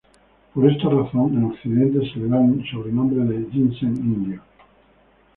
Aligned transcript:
Por 0.55 0.67
esta 0.67 0.89
razón, 0.89 1.31
en 1.37 1.43
Occidente 1.43 1.99
se 2.11 2.17
le 2.21 2.27
da 2.29 2.43
el 2.43 2.65
sobrenombre 2.71 3.23
de 3.23 3.51
ginseng 3.51 3.95
indio. 3.97 4.41